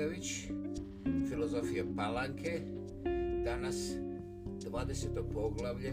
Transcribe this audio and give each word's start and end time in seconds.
Milinović, 0.00 0.48
filozofija 1.28 1.84
Palanke, 1.96 2.60
danas 3.44 3.76
20. 4.70 5.06
poglavlje, 5.32 5.92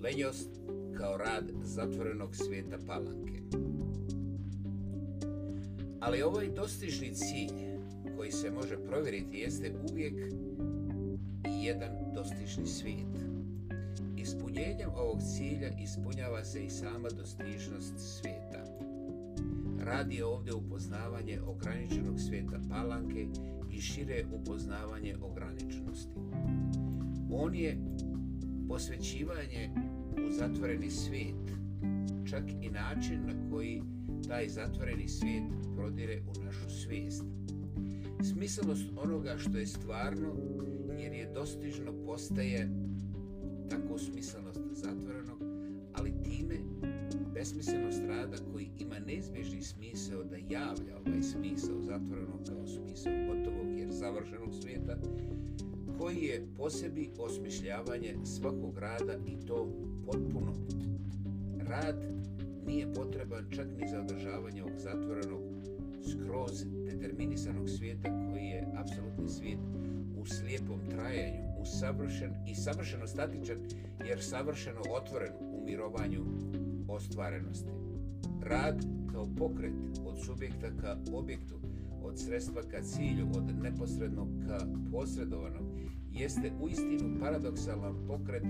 lenjost 0.00 0.48
kao 0.96 1.16
rad 1.16 1.50
zatvorenog 1.62 2.36
svijeta 2.36 2.78
Palanke. 2.86 3.40
Ali 6.00 6.22
ovaj 6.22 6.48
dostižni 6.48 7.14
cilj 7.14 7.52
koji 8.16 8.30
se 8.30 8.50
može 8.50 8.76
provjeriti 8.84 9.38
jeste 9.38 9.72
uvijek 9.90 10.14
jedan 11.62 11.92
dostižni 12.14 12.66
svijet. 12.66 13.16
Ispunjenjem 14.16 14.90
ovog 14.96 15.18
cilja 15.36 15.70
ispunjava 15.82 16.44
se 16.44 16.64
i 16.64 16.70
sama 16.70 17.08
dostižnost 17.08 17.94
svijeta. 17.98 18.69
Radi 19.90 20.22
ovdje 20.22 20.54
upoznavanje 20.54 21.40
ograničenog 21.40 22.20
svijeta 22.20 22.60
palanke 22.68 23.26
i 23.70 23.80
šire 23.80 24.24
upoznavanje 24.32 25.16
ograničenosti. 25.22 26.14
On 27.32 27.54
je 27.54 27.78
posvećivanje 28.68 29.70
u 30.28 30.32
zatvoreni 30.32 30.90
svijet, 30.90 31.50
čak 32.30 32.44
i 32.62 32.70
način 32.70 33.20
na 33.26 33.50
koji 33.50 33.82
taj 34.28 34.48
zatvoreni 34.48 35.08
svijet 35.08 35.44
prodire 35.76 36.20
u 36.20 36.44
našu 36.44 36.70
svijest. 36.70 37.24
Smislenost 38.22 38.84
onoga 38.96 39.38
što 39.38 39.58
je 39.58 39.66
stvarno, 39.66 40.36
jer 40.98 41.12
je 41.12 41.32
dostižno, 41.34 41.92
postaje 42.06 42.70
tako 43.70 43.98
smislenost 43.98 44.60
zatvorena, 44.72 45.19
besmislenost 47.40 48.02
rada 48.08 48.36
koji 48.52 48.70
ima 48.78 48.98
neizbježni 48.98 49.62
smisao 49.62 50.24
da 50.24 50.36
javlja 50.36 50.98
ovaj 51.06 51.22
smisao 51.22 51.82
zatvorenog 51.82 52.40
kao 52.48 52.66
smisao 52.66 53.12
gotovog 53.26 53.78
jer 53.78 53.90
završenog 53.90 54.54
svijeta, 54.62 54.96
koji 55.98 56.16
je 56.16 56.46
posebi 56.56 57.10
osmišljavanje 57.18 58.16
svakog 58.24 58.78
rada 58.78 59.12
i 59.26 59.46
to 59.46 59.68
potpuno. 60.06 60.52
Rad 61.58 61.96
nije 62.66 62.94
potreban 62.94 63.44
čak 63.50 63.66
ni 63.80 63.88
za 63.88 64.00
održavanje 64.00 64.62
ovog 64.62 64.78
zatvorenog 64.78 65.42
skroz 66.10 66.64
determinisanog 66.86 67.68
svijeta 67.68 68.08
koji 68.30 68.44
je 68.44 68.66
apsolutni 68.76 69.28
svijet 69.28 69.58
u 70.16 70.26
slijepom 70.26 70.80
trajanju, 70.90 71.44
u 71.60 71.64
savršen 71.64 72.34
i 72.48 72.54
savršeno 72.54 73.06
statičan 73.06 73.56
jer 74.08 74.22
savršeno 74.22 74.80
otvoren 74.90 75.32
u 75.40 75.64
mirovanju 75.64 76.24
ostvarenosti. 76.92 77.70
Rad 78.42 78.86
kao 79.12 79.26
pokret 79.38 79.72
od 80.04 80.24
subjekta 80.24 80.66
ka 80.80 80.96
objektu, 81.12 81.54
od 82.02 82.18
sredstva 82.18 82.62
ka 82.62 82.82
cilju, 82.82 83.26
od 83.36 83.62
neposrednog 83.62 84.28
ka 84.46 84.58
posredovanom, 84.92 85.64
jeste 86.10 86.52
uistinu 86.60 87.20
paradoksalan 87.20 87.94
pokret 88.06 88.44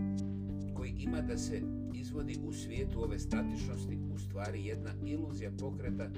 koji 0.75 0.91
ima 0.99 1.21
da 1.21 1.39
se 1.39 1.63
izvodi 1.95 2.37
u 2.45 2.53
svijetu 2.53 3.03
ove 3.03 3.19
statičnosti 3.19 3.99
u 4.15 4.19
stvari 4.19 4.65
jedna 4.65 4.91
iluzija 5.07 5.51
pokreta 5.61 6.11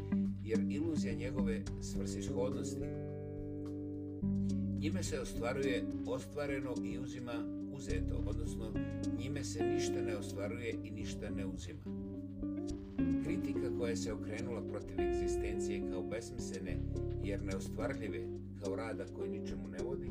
jer 0.43 0.59
iluzija 0.71 1.15
njegove 1.15 1.63
svrsishodnosti 1.81 2.81
njime 4.83 5.03
se 5.03 5.21
ostvaruje 5.21 5.85
ostvareno 6.07 6.75
i 6.85 6.99
uzima 6.99 7.33
uzeto, 7.73 8.23
odnosno 8.27 8.73
njime 9.19 9.45
se 9.45 9.65
ništa 9.65 10.03
ne 10.07 10.17
ostvaruje 10.17 10.75
i 10.85 10.91
ništa 10.91 11.31
ne 11.31 11.47
uzima. 11.47 12.02
Kritika 13.25 13.79
koja 13.79 13.97
se 13.97 14.13
okrenula 14.13 14.63
protiv 14.63 15.01
egzistencije 15.01 15.91
kao 15.91 16.03
besmislene 16.03 16.77
jer 17.25 17.43
neostvarljive 17.45 18.19
kao 18.65 18.77
rada 18.77 19.05
koji 19.17 19.31
ničemu 19.31 19.69
ne 19.69 19.79
vodi, 19.85 20.11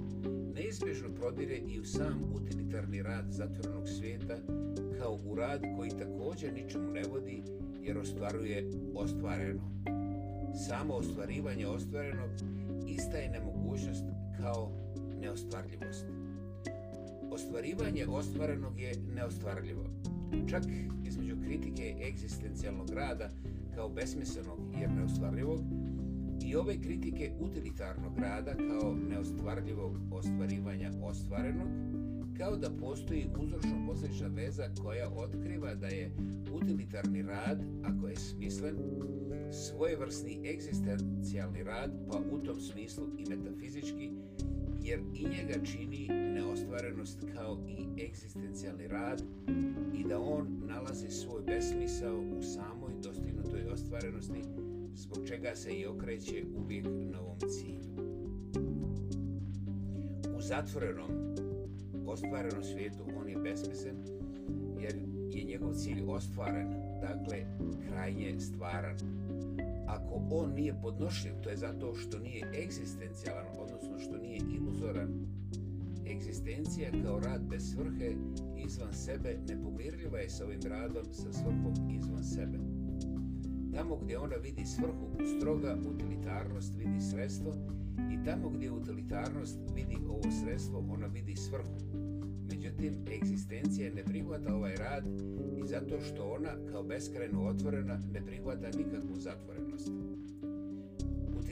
neizbježno 0.56 1.10
prodire 1.16 1.58
i 1.68 1.80
u 1.80 1.86
sam 1.86 2.24
utilitarni 2.34 3.04
rad 3.04 3.26
zatvorenog 3.30 3.88
svijeta 3.88 4.38
kao 5.00 5.20
u 5.26 5.36
rad 5.36 5.62
koji 5.78 5.90
također 5.90 6.54
ničemu 6.54 6.92
ne 6.92 7.04
vodi 7.04 7.44
jer 7.82 7.98
ostvaruje 7.98 8.72
ostvareno. 8.96 9.72
Samo 10.68 10.94
ostvarivanje 10.94 11.68
ostvarenog 11.68 12.30
ista 12.88 13.18
je 13.18 13.30
nemogućnost 13.30 14.04
kao 14.38 14.72
neostvarljivost. 15.22 16.06
Ostvarivanje 17.32 18.08
ostvarenog 18.08 18.80
je 18.80 18.94
neostvarljivo. 19.16 20.01
Čak 20.50 20.64
između 21.06 21.36
kritike 21.44 21.96
egzistencijalnog 22.08 22.90
rada 22.90 23.30
kao 23.76 23.90
besmislenog 23.90 24.60
jer 24.82 24.90
neostvarljivog 24.92 25.60
i 26.46 26.56
ove 26.56 26.82
kritike 26.82 27.32
utilitarnog 27.40 28.18
rada 28.18 28.56
kao 28.56 28.96
neostvarljivog 29.10 29.98
ostvarivanja 30.12 30.92
ostvarenog, 31.02 31.68
kao 32.38 32.56
da 32.56 32.70
postoji 32.80 33.28
uzročno 33.40 33.86
posljedična 33.88 34.28
veza 34.28 34.70
koja 34.82 35.10
otkriva 35.10 35.76
da 35.76 35.88
je 35.88 36.12
utilitarni 36.54 37.22
rad, 37.22 37.62
ako 37.84 38.08
je 38.08 38.16
smislen, 38.16 38.76
svojevrsni 39.52 40.42
egzistencijalni 40.46 41.64
rad, 41.64 41.92
pa 42.12 42.18
u 42.32 42.40
tom 42.40 42.60
smislu 42.60 43.04
i 43.18 43.26
metafizički, 43.30 44.12
jer 44.84 45.00
i 45.14 45.24
njega 45.24 45.66
čini 45.66 46.08
neostvarenost 46.08 47.20
kao 47.36 47.58
i 47.68 48.04
egzistencijalni 48.06 48.88
rad 48.88 49.22
i 49.94 50.04
da 50.04 50.20
on 50.20 50.62
nalazi 50.68 51.10
svoj 51.10 51.42
besmisao 51.42 52.20
u 52.20 52.42
samoj 52.42 52.94
dostignutoj 53.04 53.66
ostvarenosti, 53.74 54.44
zbog 54.96 55.28
čega 55.28 55.56
se 55.56 55.72
i 55.72 55.86
okreće 55.86 56.44
uvijek 56.56 56.86
novom 56.86 57.40
cilju. 57.40 57.92
U 60.38 60.42
zatvorenom, 60.42 61.12
ostvarenom 62.08 62.64
svijetu 62.64 63.04
on 63.22 63.30
je 63.30 63.38
besmislen 63.38 63.96
jer 64.80 64.96
je 65.32 65.44
njegov 65.44 65.74
cilj 65.74 66.04
ostvaren, 66.08 66.68
dakle 67.02 67.46
krajnje 67.88 68.40
stvaran. 68.40 68.98
Ako 69.88 70.22
on 70.32 70.54
nije 70.54 70.80
podnošljiv, 70.82 71.34
to 71.44 71.50
je 71.50 71.58
zato 71.58 71.96
što 71.96 72.20
nije 72.20 72.52
egzistencijalan, 72.64 73.46
što 74.02 74.18
nije 74.18 74.42
iluzoran. 74.56 75.10
Egzistencija 76.12 76.90
kao 77.04 77.20
rad 77.20 77.42
bez 77.50 77.72
svrhe 77.72 78.16
izvan 78.66 78.94
sebe 78.94 79.40
nepomirljiva 79.50 80.20
je 80.20 80.30
sa 80.30 80.46
ovim 80.46 80.62
radom 80.66 81.06
sa 81.12 81.34
svrhom 81.34 81.74
izvan 81.90 82.24
sebe. 82.24 82.58
Tamo 83.74 83.96
gdje 83.96 84.18
ona 84.18 84.36
vidi 84.36 84.66
svrhu, 84.66 85.10
stroga 85.38 85.78
utilitarnost 85.94 86.76
vidi 86.78 87.02
sredstvo 87.12 87.54
i 88.12 88.26
tamo 88.26 88.50
gdje 88.50 88.72
utilitarnost 88.72 89.60
vidi 89.76 89.98
ovo 90.10 90.32
sredstvo, 90.44 90.86
ona 90.90 91.08
vidi 91.08 91.36
svrhu. 91.36 91.76
Međutim, 92.52 92.94
egzistencija 93.22 93.94
ne 93.94 94.04
prihvata 94.04 94.56
ovaj 94.56 94.76
rad 94.76 95.04
i 95.64 95.68
zato 95.68 96.02
što 96.02 96.24
ona, 96.24 96.72
kao 96.72 96.84
beskrajno 96.84 97.48
otvorena, 97.48 98.00
ne 98.14 98.26
prihvata 98.26 98.70
nikakvu 98.78 99.16
zatvorenost. 99.20 99.92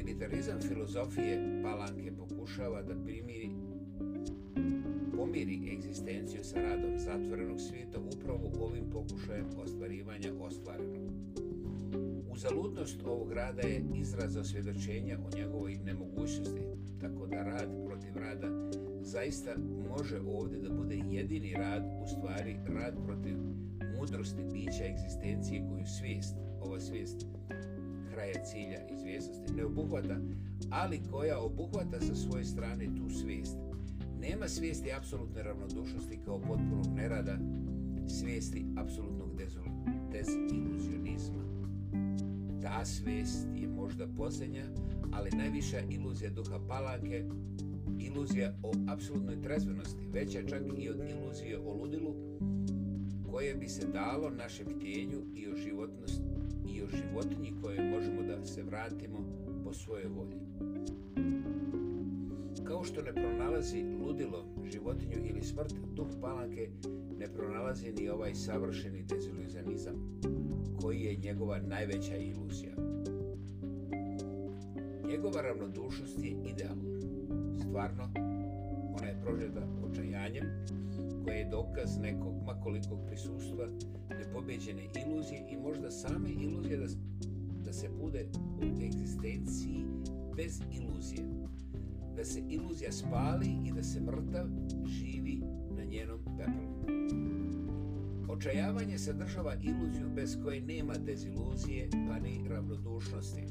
Utilitarizam 0.09 0.59
filozofije 0.61 1.61
Palanke 1.63 2.11
pokušava 2.11 2.81
da 2.81 2.95
primiri 3.03 3.49
pomiri 5.15 5.73
egzistenciju 5.73 6.43
sa 6.43 6.61
radom 6.61 6.99
zatvorenog 6.99 7.61
svijeta 7.61 7.99
upravo 7.99 8.51
ovim 8.59 8.89
pokušajem 8.91 9.45
ostvarivanja 9.57 10.33
ostvarenog. 10.39 11.11
Uzaludnost 12.31 13.03
ovog 13.05 13.31
rada 13.31 13.61
je 13.61 13.83
izraz 13.95 14.37
osvjedočenja 14.37 15.17
o 15.25 15.37
njegovoj 15.37 15.77
nemogućnosti, 15.85 16.61
tako 17.01 17.27
da 17.27 17.43
rad 17.43 17.69
protiv 17.85 18.17
rada 18.17 18.47
zaista 19.01 19.55
može 19.89 20.19
ovdje 20.27 20.59
da 20.59 20.69
bude 20.69 20.95
jedini 20.95 21.53
rad, 21.53 21.83
u 22.03 22.07
stvari 22.07 22.55
rad 22.67 22.93
protiv 23.05 23.37
mudrosti 23.99 24.43
bića 24.53 24.85
egzistencije 24.85 25.67
koju 25.69 25.85
svijest, 25.85 26.35
ova 26.61 26.79
svijest 26.79 27.25
kraja 28.19 28.43
cilja 28.43 28.79
izvjesnosti, 28.89 29.53
ne 29.53 29.65
obuhvata, 29.65 30.17
ali 30.69 31.01
koja 31.11 31.39
obuhvata 31.39 31.99
sa 32.01 32.15
svoje 32.15 32.45
strane 32.45 32.85
tu 32.85 33.09
svijest. 33.09 33.57
Nema 34.21 34.47
svijesti 34.47 34.93
apsolutne 34.93 35.43
ravnodušnosti 35.43 36.19
kao 36.25 36.39
potpunog 36.39 36.87
nerada, 36.95 37.37
svijesti 38.07 38.65
apsolutnog 38.77 39.29
deziluzionizma 40.11 41.43
ta 42.61 42.85
svijest 42.85 43.47
je 43.55 43.67
možda 43.67 44.07
posljednja, 44.17 44.63
ali 45.11 45.29
najviša 45.37 45.79
iluzija 45.89 46.29
duha 46.31 46.59
palanke, 46.67 47.25
iluzija 47.99 48.53
o 48.63 48.71
apsolutnoj 48.87 49.41
trezvenosti, 49.41 50.07
veća 50.11 50.39
čak 50.49 50.61
i 50.77 50.89
od 50.89 51.09
iluzije 51.09 51.59
o 51.59 51.73
ludilu, 51.73 52.15
koje 53.31 53.55
bi 53.55 53.67
se 53.67 53.87
dalo 53.87 54.29
našem 54.29 54.67
htjenju 54.75 55.21
i 55.35 55.47
o 55.47 55.55
životnosti 55.55 56.28
životinji 56.93 57.53
koje 57.61 57.91
možemo 57.91 58.23
da 58.23 58.45
se 58.45 58.63
vratimo 58.63 59.17
po 59.63 59.73
svojoj 59.73 60.07
volji. 60.07 60.39
Kao 62.63 62.83
što 62.83 63.01
ne 63.01 63.13
pronalazi 63.13 63.83
ludilo, 63.83 64.45
životinju 64.71 65.17
ili 65.25 65.43
smrt, 65.43 65.73
duh 65.95 66.07
palanke 66.21 66.69
ne 67.19 67.27
pronalazi 67.27 67.91
ni 67.91 68.09
ovaj 68.09 68.35
savršeni 68.35 69.03
deziluzionizam 69.03 70.19
koji 70.81 71.01
je 71.01 71.15
njegova 71.15 71.59
najveća 71.59 72.15
iluzija. 72.17 72.75
Njegova 75.07 75.41
ravnodušnost 75.41 76.23
je 76.23 76.29
idealna. 76.29 76.99
Stvarno, 77.59 78.03
ona 78.97 79.07
je 79.07 79.21
prožeta 79.23 79.67
očajanjem, 79.91 80.45
koje 81.23 81.37
je 81.37 81.49
dokaz 81.49 81.97
nekog 81.97 82.33
makolikog 82.45 82.99
prisustva, 83.07 83.67
nepobeđene 84.19 84.81
iluzije 85.05 85.45
i 85.51 85.57
možda 85.57 85.91
same 85.91 86.29
iluzije 86.29 86.77
da, 86.77 86.87
da 87.65 87.73
se 87.73 87.89
bude 88.01 88.27
u 88.61 88.83
egzistenciji 88.83 89.85
bez 90.35 90.61
iluzije. 90.71 91.23
Da 92.15 92.25
se 92.25 92.41
iluzija 92.49 92.91
spali 92.91 93.47
i 93.65 93.71
da 93.71 93.83
se 93.83 94.01
mrtav 94.01 94.45
živi 94.85 95.41
na 95.77 95.83
njenom 95.83 96.19
pepelu. 96.37 96.99
Očajavanje 98.29 98.97
sadržava 98.97 99.55
iluziju 99.55 100.09
bez 100.15 100.37
koje 100.43 100.61
nema 100.61 100.93
deziluzije 100.93 101.89
pa 102.07 102.19
ni 102.19 102.41
ravnodušnosti. 102.49 103.43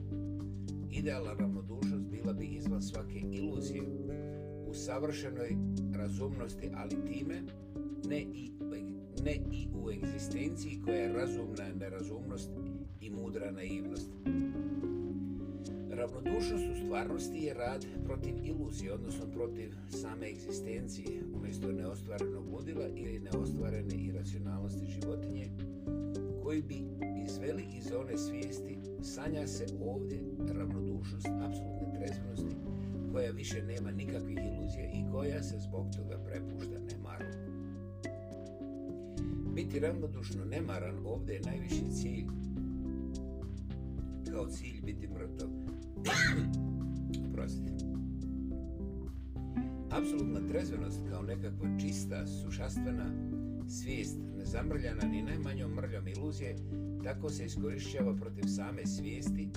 Idealna 0.91 1.33
ravnodušnost 1.33 2.05
bila 2.05 2.33
bi 2.33 2.47
izvan 2.47 2.83
svake 2.83 3.19
iluzije 3.33 3.83
u 4.67 4.75
savršenoj 4.75 5.57
razumnosti, 5.99 6.71
ali 6.75 6.97
time 7.07 7.43
ne 8.09 8.21
i, 8.21 8.53
ne 9.25 9.35
i 9.53 9.69
u 9.75 9.91
egzistenciji 9.91 10.81
koja 10.85 10.97
je 10.97 11.13
razumna 11.13 11.65
nerazumnost 11.81 12.51
i 13.01 13.11
mudra 13.11 13.51
naivnost. 13.51 14.11
Ravnodušnost 15.91 16.65
u 16.73 16.85
stvarnosti 16.85 17.39
je 17.39 17.55
rad 17.55 17.87
protiv 18.05 18.35
iluzije, 18.45 18.93
odnosno 18.93 19.27
protiv 19.27 19.75
same 19.91 20.31
egzistencije, 20.31 21.23
umjesto 21.35 21.73
neostvarenog 21.73 22.49
ludila 22.53 22.89
ili 22.97 23.19
neostvarene 23.19 23.95
iracionalnosti 23.95 24.87
životinje, 24.87 25.51
koji 26.43 26.63
bi 26.63 26.85
izveli 27.25 27.65
iz 27.77 27.93
one 27.93 28.19
svijesti, 28.19 28.79
sanja 29.03 29.47
se 29.47 29.67
ovdje 29.81 30.21
ravnodušnost 30.59 31.27
apsolutne 31.27 31.93
trezvenosti, 31.95 32.57
koja 33.13 33.31
više 33.31 33.63
nema 33.63 33.91
nikakvih 33.91 34.39
iluzija 34.39 34.85
i 34.85 35.13
koja 35.13 35.43
se 35.43 35.59
zbog 35.59 35.87
toga 35.97 36.19
prepušta 36.25 36.79
nemaru. 36.93 37.25
Biti 39.55 39.81
ravnodušno 39.81 40.45
nemaran 40.45 41.07
ovdje 41.07 41.35
je 41.35 41.41
najviši 41.41 41.85
cilj, 41.93 42.27
kao 44.31 44.47
cilj 44.47 44.81
biti 44.85 45.09
mrtav, 45.09 45.49
Prostite. 47.35 47.85
Apsolutna 49.91 50.41
trezvenost 50.49 51.01
kao 51.11 51.23
nekakva 51.23 51.79
čista, 51.81 52.27
sušastvena 52.27 53.05
svijest, 53.69 54.17
nezamrljana 54.39 55.09
ni 55.09 55.23
najmanjom 55.23 55.75
mrljom 55.75 56.09
iluzije, 56.09 56.57
tako 57.05 57.31
se 57.31 57.45
iskorišćava 57.45 58.15
protiv 58.15 58.43
same 58.47 58.87
svijesti, 58.87 59.49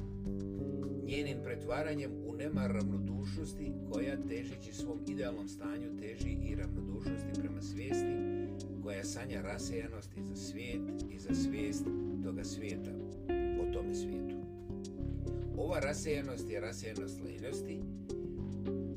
njenim 1.07 1.37
pretvaranjem 1.43 2.11
nema 2.43 2.67
ravnodušnosti, 2.67 3.71
koja 3.91 4.17
težeći 4.29 4.73
svom 4.73 4.99
idealnom 5.07 5.47
stanju 5.47 5.97
teži 5.99 6.37
i 6.43 6.55
ravnodušnosti 6.55 7.41
prema 7.41 7.61
svijesti, 7.61 8.15
koja 8.83 9.03
sanja 9.03 9.41
rasejanosti 9.41 10.23
za 10.23 10.35
svijet 10.35 10.81
i 11.11 11.19
za 11.19 11.35
svijest 11.35 11.85
toga 12.23 12.43
svijeta, 12.43 12.91
o 13.61 13.73
tome 13.73 13.95
svijetu. 13.95 14.35
Ova 15.57 15.79
rasejanost 15.79 16.49
je 16.49 16.59
rasejanost 16.59 17.21
lenjosti, 17.23 17.79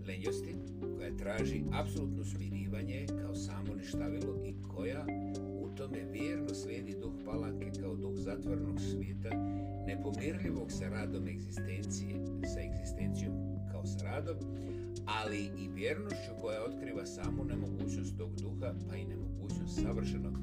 lenjosti 0.06 0.55
koja 0.96 1.17
traži 1.17 1.62
apsolutno 1.73 2.25
smirivanje 2.25 3.06
kao 3.23 3.35
samo 3.35 3.75
ništavilo 3.75 4.44
i 4.46 4.55
koja 4.75 5.06
tome 5.76 6.04
vjerno 6.12 6.54
slijedi 6.54 6.96
duh 7.00 7.12
palanke 7.24 7.70
kao 7.80 7.96
duh 7.96 8.14
zatvornog 8.14 8.80
svijeta, 8.80 9.30
nepomirljivog 9.86 10.72
sa 10.72 10.88
radom 10.88 11.28
egzistencije, 11.28 12.14
sa 12.54 12.60
egzistencijom 12.60 13.34
kao 13.72 13.86
sa 13.86 14.04
radom, 14.04 14.36
ali 15.06 15.38
i 15.38 15.68
vjernošću 15.74 16.32
koja 16.40 16.64
otkriva 16.64 17.06
samu 17.06 17.44
nemogućnost 17.44 18.18
tog 18.18 18.30
duha, 18.34 18.74
pa 18.88 18.96
i 18.96 19.04
nemogućnost 19.04 19.82
savršenog 19.82 20.38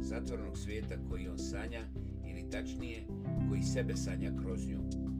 zatvornog 0.00 0.58
svijeta 0.58 0.94
koji 1.10 1.28
on 1.28 1.38
sanja, 1.38 1.84
ili 2.30 2.50
tačnije, 2.50 3.06
koji 3.48 3.62
sebe 3.62 3.96
sanja 3.96 4.32
kroz 4.42 4.68
nju 4.68 5.10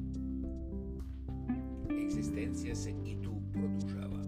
egzistencija 2.10 2.74
se 2.74 2.90
i 2.90 3.22
tu 3.22 3.32
produžava. 3.52 4.22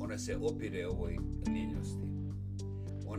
Ona 0.00 0.18
se 0.18 0.36
opire 0.36 0.86
ovoj 0.86 1.16
ljenjosti. 1.54 2.11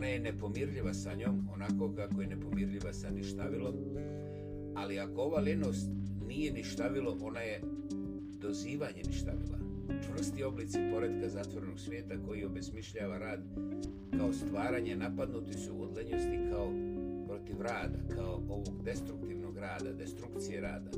Ona 0.04 0.12
je 0.12 0.20
nepomirljiva 0.20 0.94
sa 0.94 1.14
njom, 1.14 1.48
onako 1.54 1.94
kako 1.96 2.20
je 2.20 2.26
nepomirljiva 2.26 2.92
sa 2.92 3.10
ništavilom, 3.10 3.74
ali 4.74 4.98
ako 4.98 5.20
ova 5.22 5.40
lenost 5.40 5.88
nije 6.26 6.52
ništavilo, 6.52 7.18
ona 7.20 7.40
je 7.40 7.60
dozivanje 8.40 9.02
ništavila. 9.06 9.58
Čvrsti 10.06 10.44
oblici 10.44 10.78
poredka 10.92 11.28
zatvornog 11.28 11.80
svijeta 11.80 12.14
koji 12.26 12.44
obesmišljava 12.44 13.18
rad 13.18 13.40
kao 14.18 14.32
stvaranje 14.32 14.96
napadnuti 14.96 15.58
su 15.58 15.82
od 15.82 15.96
lenjosti 15.96 16.38
kao 16.50 16.72
protiv 17.26 17.60
rada, 17.60 17.98
kao 18.16 18.42
ovog 18.48 18.82
destruktivnog 18.84 19.58
rada, 19.58 19.92
destrukcije 19.92 20.60
rada. 20.60 20.90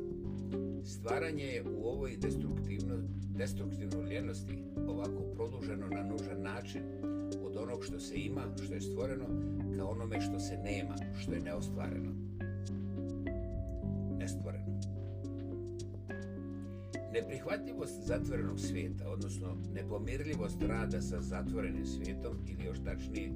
Stvaranje 0.83 1.43
je 1.43 1.63
u 1.63 1.87
ovoj 1.87 2.17
destruktivno, 2.17 2.95
destruktivnoj 3.37 4.09
ljenosti 4.09 4.63
ovako 4.87 5.23
produženo 5.35 5.87
na 5.87 6.03
nužan 6.03 6.41
način 6.41 6.81
od 7.57 7.63
onog 7.63 7.85
što 7.85 7.99
se 7.99 8.15
ima, 8.15 8.41
što 8.63 8.73
je 8.73 8.81
stvoreno, 8.81 9.25
ka 9.77 9.85
onome 9.85 10.21
što 10.21 10.39
se 10.39 10.57
nema, 10.57 10.95
što 11.21 11.33
je 11.33 11.41
neostvareno. 11.41 12.11
Nestvoreno. 14.17 14.79
Neprihvatljivost 17.13 18.03
zatvorenog 18.05 18.59
svijeta, 18.59 19.09
odnosno 19.09 19.57
nepomirljivost 19.73 20.61
rada 20.61 21.01
sa 21.01 21.21
zatvorenim 21.21 21.85
svijetom, 21.85 22.37
ili 22.47 22.63
još 22.63 22.77
tačnije, 22.83 23.31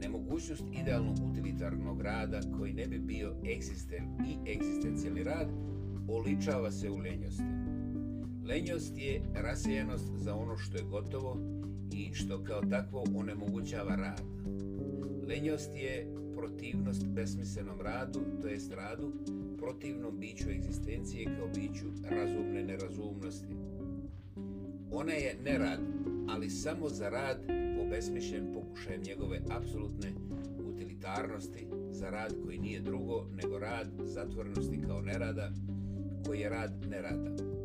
nemogućnost 0.00 0.64
idealno 0.82 1.14
utilitarnog 1.30 2.00
rada 2.00 2.40
koji 2.58 2.72
ne 2.72 2.86
bi 2.86 2.98
bio 2.98 3.34
egzisten 3.56 4.04
i 4.04 4.52
egzistencijalni 4.52 5.22
rad, 5.22 5.48
oličava 6.08 6.70
se 6.70 6.90
u 6.90 6.96
lenjosti. 6.96 7.42
Lenjost 8.44 8.98
je 8.98 9.22
rasijenost 9.34 10.10
za 10.16 10.34
ono 10.34 10.56
što 10.56 10.76
je 10.76 10.84
gotovo 10.90 11.59
i 11.92 12.14
što 12.14 12.44
kao 12.44 12.60
takvo 12.70 13.04
onemogućava 13.16 13.96
rad. 13.96 14.22
Lenjost 15.28 15.74
je 15.74 16.14
protivnost 16.36 17.06
besmislenom 17.06 17.80
radu, 17.80 18.20
to 18.42 18.48
jest 18.48 18.72
radu, 18.72 19.12
protivnom 19.58 20.18
biću 20.18 20.50
egzistencije 20.50 21.24
kao 21.24 21.48
biću 21.54 21.86
razumne 22.10 22.62
nerazumnosti. 22.62 23.54
Ona 24.92 25.12
je 25.12 25.36
nerad, 25.44 25.80
ali 26.28 26.50
samo 26.50 26.88
za 26.88 27.08
rad 27.08 27.38
obesmišljen 27.86 28.52
pokušajem 28.54 29.02
njegove 29.02 29.40
apsolutne 29.50 30.12
utilitarnosti, 30.74 31.66
za 31.90 32.10
rad 32.10 32.34
koji 32.44 32.58
nije 32.58 32.80
drugo 32.80 33.26
nego 33.42 33.58
rad 33.58 33.88
zatvorenosti 34.04 34.80
kao 34.86 35.00
nerada, 35.00 35.50
koji 36.26 36.40
je 36.40 36.48
rad 36.48 36.72
nerada. 36.90 37.59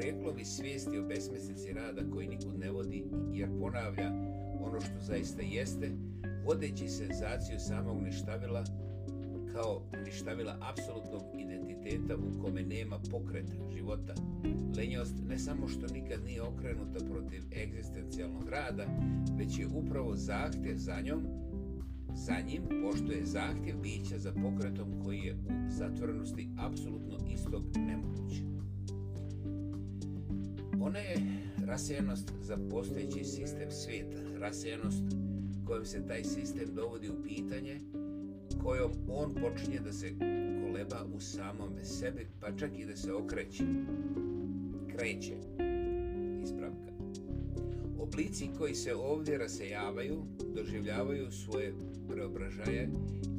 Poreklo 0.00 0.32
bi 0.32 0.44
svijesti 0.44 0.98
o 0.98 1.06
besmesnici 1.06 1.72
rada 1.72 2.02
koji 2.12 2.28
nikud 2.28 2.58
ne 2.58 2.70
vodi 2.70 3.04
jer 3.32 3.48
ponavlja 3.60 4.10
ono 4.60 4.80
što 4.80 5.00
zaista 5.00 5.42
jeste, 5.42 5.90
vodeći 6.44 6.88
senzaciju 6.88 7.58
samog 7.58 8.02
ništavila 8.02 8.64
kao 9.52 9.82
ništavila 10.04 10.56
apsolutnog 10.60 11.22
identiteta 11.38 12.16
u 12.16 12.42
kome 12.42 12.62
nema 12.62 12.98
pokreta 13.10 13.52
života. 13.76 14.14
Lenjost 14.76 15.14
ne 15.28 15.38
samo 15.38 15.68
što 15.68 15.86
nikad 15.86 16.24
nije 16.24 16.42
okrenuta 16.42 17.04
protiv 17.10 17.42
egzistencijalnog 17.62 18.48
rada, 18.48 18.86
već 19.38 19.58
je 19.58 19.66
upravo 19.66 20.16
zahtjev 20.16 20.76
za 20.76 21.00
njom 21.00 21.26
za 22.14 22.40
njim, 22.46 22.62
pošto 22.82 23.12
je 23.12 23.26
zahtjev 23.26 23.76
bića 23.82 24.18
za 24.18 24.32
pokretom 24.32 25.02
koji 25.04 25.18
je 25.18 25.34
u 25.34 25.70
zatvorenosti 25.70 26.48
apsolutno 26.58 27.18
istog 27.34 27.64
nemoguć. 27.76 28.49
Ona 30.80 30.98
je 30.98 31.16
rasejanost 31.66 32.32
za 32.42 32.58
postojeći 32.70 33.24
sistem 33.24 33.70
svijeta, 33.70 34.16
rasejanost 34.38 35.02
kojom 35.66 35.84
se 35.84 36.06
taj 36.06 36.24
sistem 36.24 36.74
dovodi 36.74 37.08
u 37.08 37.22
pitanje, 37.22 37.80
kojom 38.62 38.92
on 39.08 39.34
počinje 39.34 39.80
da 39.80 39.92
se 39.92 40.14
koleba 40.62 41.06
u 41.14 41.20
samome 41.20 41.84
sebi, 41.84 42.26
pa 42.40 42.56
čak 42.56 42.70
i 42.78 42.84
da 42.84 42.96
se 42.96 43.12
okreće. 43.12 43.64
Kreće. 44.96 45.36
Ispravka. 46.42 46.92
Oblici 47.98 48.48
koji 48.58 48.74
se 48.74 48.94
ovdje 48.94 49.38
rasejavaju, 49.38 50.22
doživljavaju 50.54 51.30
svoje 51.30 51.74
preobražaje 52.08 52.88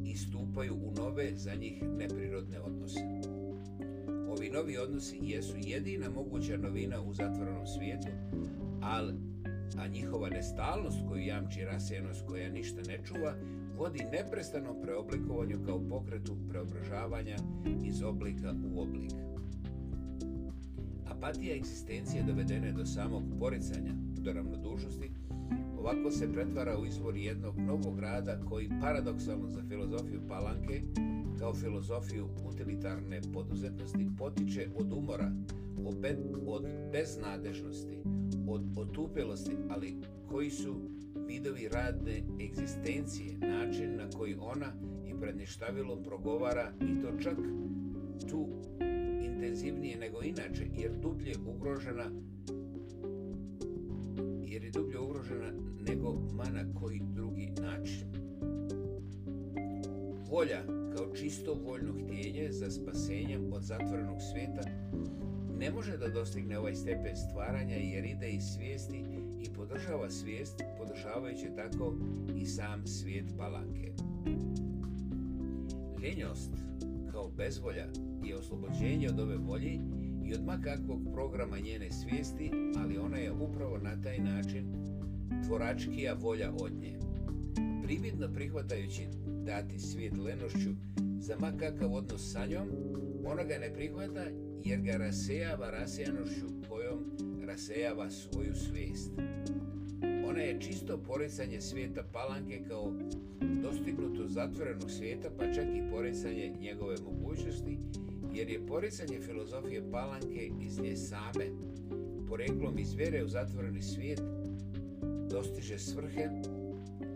i 0.05 0.15
stupaju 0.15 0.74
u 0.74 0.91
nove 0.98 1.31
za 1.36 1.55
njih 1.55 1.83
neprirodne 1.98 2.60
odnose. 2.60 3.20
Novi 4.53 4.77
odnosi 4.77 5.20
jesu 5.22 5.53
jedina 5.58 6.10
moguća 6.10 6.58
novina 6.58 7.01
u 7.01 7.13
zatvorenom 7.13 7.67
svijetu, 7.67 8.08
ali 8.81 9.13
a 9.77 9.88
njihova 9.88 10.29
nestalnost 10.29 10.98
koju 11.08 11.22
jamči 11.25 11.65
rasenost 11.65 12.25
koja 12.27 12.50
ništa 12.50 12.81
ne 12.88 13.00
čuva, 13.05 13.36
vodi 13.77 14.00
neprestanom 14.12 14.81
preoblikovanju 14.81 15.65
kao 15.65 15.81
pokretu 15.89 16.38
preobražavanja 16.50 17.36
iz 17.86 18.03
oblika 18.03 18.55
u 18.74 18.81
oblik. 18.81 19.12
apatija 21.05 21.55
egzistencije 21.55 22.24
dovedene 22.24 22.72
do 22.72 22.86
samog 22.86 23.24
poricanja, 23.39 23.93
do 24.17 24.34
ravnodušnosti, 24.34 25.12
ovako 25.79 26.12
se 26.12 26.34
pretvara 26.34 26.77
u 26.79 26.86
izvor 26.86 27.15
jednog 27.15 27.58
novog 27.58 28.00
rada 28.00 28.39
koji 28.50 28.70
paradoksalno 28.81 29.50
za 29.50 29.62
filozofiju 29.70 30.22
Palanke, 30.27 30.81
kao 31.39 31.53
filozofiju 31.53 32.27
utilitarne 32.45 33.21
poduzetnosti, 33.33 34.09
potiče 34.17 34.67
od 34.75 34.93
umora, 34.93 35.31
od 36.45 36.65
beznadežnosti, 36.91 37.97
od 38.47 38.61
otupelosti, 38.77 39.55
ali 39.69 39.95
koji 40.29 40.50
su 40.50 40.75
vidovi 41.27 41.67
radne 41.67 42.21
egzistencije, 42.41 43.38
način 43.38 43.95
na 43.95 44.09
koji 44.09 44.35
ona 44.39 44.73
i 45.05 45.13
pred 45.19 45.38
ništavilom 45.38 46.03
progovara 46.03 46.71
i 46.81 47.01
to 47.01 47.17
čak 47.23 47.38
tu 48.29 48.47
intenzivnije 49.25 49.97
nego 49.97 50.21
inače, 50.21 50.67
jer 50.77 50.91
dublje 51.01 51.33
ugrožena 51.47 52.11
jer 54.51 54.63
je 54.63 54.71
dublje 54.71 55.00
ugrožena 55.00 55.51
nego 55.89 56.13
mana 56.33 56.73
koji 56.79 57.01
drugi 57.13 57.50
način. 57.61 58.30
Volja 60.31 60.63
kao 60.95 61.15
čisto 61.15 61.53
voljno 61.53 61.93
htjenje 61.93 62.51
za 62.51 62.71
spasenjem 62.71 63.53
od 63.53 63.63
zatvorenog 63.63 64.17
svijeta 64.31 64.61
ne 65.59 65.71
može 65.71 65.97
da 65.97 66.07
dostigne 66.07 66.59
ovaj 66.59 66.75
stepen 66.75 67.15
stvaranja 67.15 67.75
jer 67.75 68.05
ide 68.05 68.29
iz 68.29 68.43
svijesti 68.43 69.03
i 69.41 69.53
podržava 69.55 70.09
svijest, 70.09 70.63
podržavajući 70.77 71.47
tako 71.55 71.95
i 72.35 72.45
sam 72.45 72.88
svijet 72.88 73.33
balanke. 73.38 73.91
Ljenjost 76.03 76.51
kao 77.11 77.31
bezvolja 77.38 77.88
je 78.23 78.38
oslobođenje 78.38 79.09
od 79.09 79.19
ove 79.19 79.38
volje 79.38 79.79
i 80.25 80.33
od 80.33 80.45
makakvog 80.45 81.01
programa 81.13 81.59
njene 81.59 81.91
svijesti, 81.91 82.51
ali 82.77 82.97
ona 82.97 83.17
je 83.17 83.31
upravo 83.31 83.77
na 83.77 84.01
taj 84.01 84.19
način 84.19 84.65
tvoračkija 85.45 86.13
volja 86.13 86.51
od 86.59 86.73
nje. 86.73 87.00
Prividno 87.83 88.33
prihvatajući 88.33 89.20
dati 89.45 89.79
svijet 89.79 90.17
lenošću 90.17 90.69
za 91.19 91.36
makakav 91.39 91.93
odnos 91.93 92.31
sa 92.31 92.45
njom, 92.45 92.67
ona 93.25 93.43
ga 93.43 93.57
ne 93.57 93.74
prihvata 93.74 94.25
jer 94.63 94.81
ga 94.81 94.98
rasejava 94.98 95.69
rasejanošću 95.69 96.45
kojom 96.69 97.00
rasejava 97.45 98.10
svoju 98.10 98.55
svijest. 98.55 99.12
Ona 100.25 100.39
je 100.39 100.62
čisto 100.62 100.98
poricanje 100.98 101.62
svijeta 101.62 102.03
palanke 102.13 102.62
kao 102.67 102.93
dostignuto 103.63 104.27
zatvorenog 104.27 104.91
svijeta, 104.91 105.29
pa 105.38 105.53
čak 105.53 105.65
i 105.65 105.91
poricanje 105.91 106.53
njegove 106.60 106.95
mogućnosti, 107.05 107.77
jer 108.33 108.50
je 108.50 108.67
poricanje 108.67 109.19
filozofije 109.19 109.91
palanke 109.91 110.51
iz 110.62 110.79
nje 110.79 110.95
same, 110.95 111.45
poreklom 112.27 112.79
iz 112.79 112.93
vjere 112.93 113.24
u 113.24 113.27
zatvoreni 113.27 113.81
svijet, 113.81 114.21
dostiže 115.29 115.79
svrhe 115.79 116.29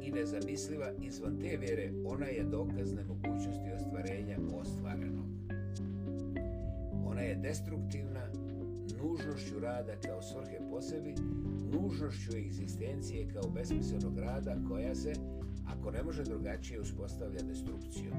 i 0.05 0.12
nezamisliva 0.12 0.91
izvan 1.01 1.39
te 1.39 1.57
vjere, 1.57 1.91
ona 2.05 2.25
je 2.25 2.43
dokaz 2.43 2.93
nemogućnosti 2.93 3.71
ostvarenja 3.75 4.38
ostvarenog. 4.62 5.25
Ona 7.05 7.21
je 7.21 7.35
destruktivna 7.35 8.27
nužnošću 9.03 9.59
rada 9.59 9.95
kao 10.07 10.21
svrhe 10.21 10.57
po 10.69 10.81
sebi, 10.81 11.15
nužnošću 11.71 12.38
egzistencije 12.38 13.27
kao 13.33 13.50
besmislenog 13.50 14.19
rada 14.19 14.55
koja 14.69 14.95
se, 14.95 15.13
ako 15.67 15.91
ne 15.91 16.03
može 16.03 16.24
drugačije, 16.24 16.81
uspostavlja 16.81 17.39
destrukcijom. 17.47 18.13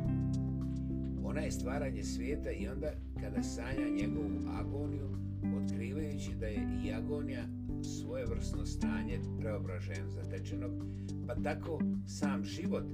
Ona 1.25 1.41
je 1.41 1.51
stvaranje 1.51 2.05
svijeta 2.05 2.51
i 2.51 2.69
onda 2.69 2.91
kada 3.21 3.43
sanja 3.43 3.89
njegovu 4.01 4.41
agoniju, 4.61 5.09
otkrivajući 5.63 6.35
da 6.41 6.47
je 6.47 6.69
i 6.85 6.93
agonija 6.93 7.45
svoje 7.83 8.27
vrsno 8.27 8.67
stanje 8.67 9.21
preobražajem 9.41 10.11
zatečenog, 10.11 10.73
pa 11.27 11.35
tako 11.35 11.79
sam 12.07 12.45
život, 12.45 12.85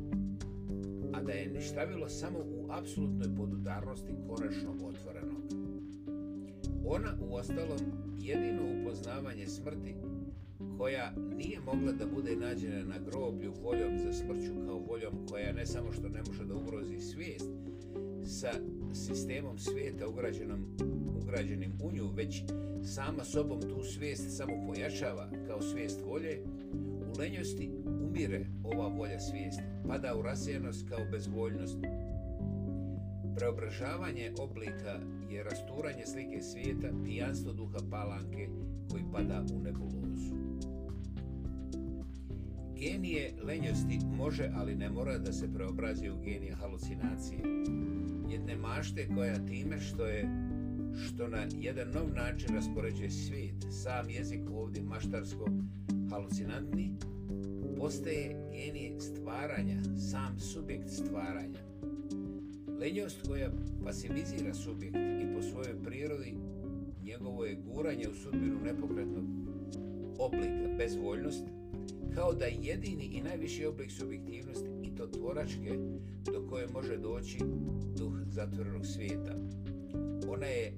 a 1.13 1.23
da 1.23 1.33
je 1.33 1.51
ništavilo 1.51 2.09
samo 2.09 2.39
u 2.39 2.67
apsolutnoj 2.71 3.37
podudarnosti 3.37 4.13
konačno 4.29 4.73
otvorenog. 4.73 5.43
Ona 6.85 7.17
u 7.21 7.35
ostalom 7.35 7.79
jedino 8.19 8.63
upoznavanje 8.81 9.47
smrti 9.47 9.95
koja 10.79 11.13
nije 11.37 11.61
mogla 11.61 11.93
da 11.93 12.07
bude 12.07 12.37
nađena 12.37 12.85
na 12.85 12.99
groblju 13.11 13.53
voljom 13.63 13.99
za 13.99 14.13
smrću 14.13 14.53
kao 14.67 14.79
voljom 14.79 15.27
koja 15.31 15.53
ne 15.53 15.67
samo 15.67 15.93
što 15.93 16.09
ne 16.09 16.23
može 16.27 16.45
da 16.45 16.55
ugrozi 16.55 17.01
svijest 17.01 17.51
sa 18.25 18.51
sistemom 18.95 19.59
svijeta 19.59 20.09
ugrađenom, 20.09 20.77
ugrađenim 21.23 21.73
u 21.83 21.93
nju, 21.93 22.11
već 22.15 22.43
sama 22.85 23.25
sobom 23.25 23.61
tu 23.61 23.83
svijest 23.83 24.37
samo 24.37 24.53
pojačava 24.67 25.29
kao 25.47 25.63
svijest 25.63 26.01
volje, 26.05 26.43
u 26.73 27.19
lenjosti 27.19 27.71
umire 27.87 28.47
ova 28.65 28.89
volja 28.89 29.21
svijesti, 29.21 29.63
pada 29.89 30.17
u 30.19 30.23
rasijenost 30.23 30.89
kao 30.89 30.99
bezvoljnost. 31.13 31.79
Preobražavanje 33.37 34.33
oblika 34.39 35.01
je 35.31 35.45
rasturanje 35.45 36.07
slike 36.07 36.43
svijeta, 36.43 36.89
pijanstvo 37.05 37.53
duha 37.53 37.79
palanke 37.91 38.49
koji 38.91 39.03
pada 39.13 39.45
u 39.55 39.59
nebulozu. 39.59 40.35
Genije 42.77 43.35
lenjosti 43.43 43.99
može, 44.17 44.51
ali 44.55 44.75
ne 44.75 44.91
mora 44.91 45.19
da 45.19 45.33
se 45.33 45.55
preobrazi 45.55 46.11
u 46.11 46.21
genije 46.25 46.55
halucinacije. 46.55 47.41
Jedne 48.31 48.57
mašte 48.57 49.09
koja 49.15 49.47
time 49.47 49.81
što 49.81 50.07
je 50.07 50.52
što 50.97 51.29
na 51.29 51.47
jedan 51.61 51.89
nov 51.91 52.15
način 52.15 52.55
raspoređuje 52.55 53.11
svijet, 53.11 53.55
sam 53.71 54.11
jezik 54.11 54.41
ovdje 54.55 54.83
maštarsko 54.83 55.47
halucinantni, 56.11 56.93
postaje 57.79 58.51
genije 58.53 59.01
stvaranja, 59.01 59.83
sam 60.11 60.41
subjekt 60.41 60.89
stvaranja. 60.91 61.61
Lenjost 62.81 63.27
koja 63.27 63.51
pasivizira 63.85 64.55
subjekt 64.55 64.97
i 64.97 65.35
po 65.35 65.43
svojoj 65.43 65.83
prirodi 65.85 66.35
njegovo 67.05 67.45
je 67.45 67.59
guranje 67.67 68.09
u 68.09 68.15
sudbinu 68.15 68.61
nepokretnog 68.65 69.25
oblika 70.19 70.77
bezvoljnost, 70.79 71.45
kao 72.15 72.33
da 72.33 72.45
jedini 72.45 73.05
i 73.05 73.23
najviši 73.23 73.67
oblik 73.67 73.91
subjektivnosti 73.91 74.69
i 74.83 74.97
to 74.97 75.07
tvoračke 75.07 75.79
do 76.25 76.47
koje 76.51 76.67
može 76.69 76.97
doći 76.97 77.39
duh 77.97 78.13
zatvorenog 78.27 78.87
svijeta. 78.87 79.35
Ona 80.33 80.47
je 80.47 80.73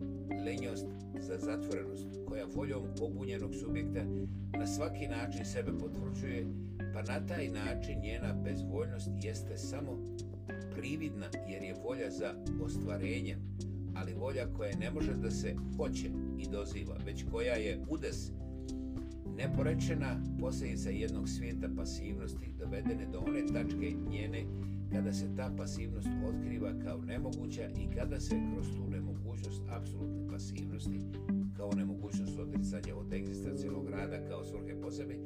lenjost 0.44 0.86
za 1.20 1.38
zatvorenost 1.38 2.06
koja 2.28 2.46
voljom 2.54 2.82
pobunjenog 2.98 3.54
subjekta 3.54 4.04
na 4.58 4.66
svaki 4.66 5.08
način 5.08 5.44
sebe 5.44 5.72
potvrđuje, 5.78 6.46
pa 6.94 7.02
na 7.02 7.26
taj 7.26 7.48
način 7.48 8.00
njena 8.00 8.34
bezvoljnost 8.44 9.10
jeste 9.22 9.56
samo 9.56 9.98
prividna 10.76 11.26
jer 11.48 11.62
je 11.62 11.74
volja 11.84 12.10
za 12.10 12.34
ostvarenje, 12.64 13.36
ali 13.94 14.14
volja 14.14 14.46
koja 14.56 14.76
ne 14.76 14.90
može 14.90 15.14
da 15.14 15.30
se 15.30 15.54
hoće 15.76 16.10
i 16.38 16.48
doziva, 16.52 16.96
već 17.06 17.24
koja 17.30 17.54
je 17.54 17.80
udes. 17.88 18.30
Neporečena 19.36 20.20
posljedica 20.40 20.90
jednog 20.90 21.28
svijeta 21.28 21.68
pasivnosti 21.76 22.54
dovedene 22.58 23.06
do 23.12 23.18
one 23.18 23.46
tačke 23.46 23.92
njene 24.10 24.44
kada 24.92 25.12
se 25.12 25.36
ta 25.36 25.54
pasivnost 25.56 26.08
otkriva 26.28 26.72
kao 26.84 27.00
nemoguća 27.00 27.68
i 27.68 27.96
kada 27.96 28.20
se 28.20 28.40
kroz 28.52 28.66
tu 28.76 28.90
nemogućnost 29.34 29.62
apsolutne 29.68 30.28
pasivnosti 30.28 31.00
kao 31.56 31.72
nemogućnost 31.76 32.38
odricanja 32.38 32.96
od 32.96 33.12
egzistencijalnog 33.12 33.88
rada 33.88 34.28
kao 34.28 34.44
svrhe 34.44 34.80
po 34.82 34.90
sebi, 34.90 35.18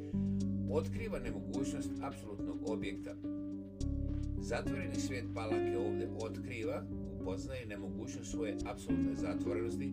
otkriva 0.70 1.18
nemogućnost 1.18 1.90
apsolutnog 2.02 2.56
objekta. 2.66 3.14
Zatvoreni 4.40 4.94
svijet 4.94 5.24
Palake 5.34 5.78
ovdje 5.78 6.10
otkriva, 6.20 6.82
upoznaje 7.20 7.66
nemogućnost 7.66 8.30
svoje 8.30 8.56
apsolutne 8.66 9.14
zatvorenosti, 9.14 9.92